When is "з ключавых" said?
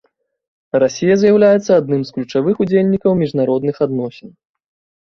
2.09-2.55